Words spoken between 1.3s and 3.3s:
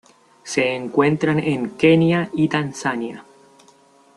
en Kenia y Tanzania.